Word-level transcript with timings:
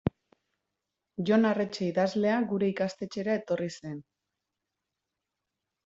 Jon 1.29 1.49
Arretxe 1.51 1.85
idazlea 1.89 2.39
gure 2.55 2.73
ikastetxera 2.73 3.39
etorri 3.43 3.71
zen. 3.79 3.97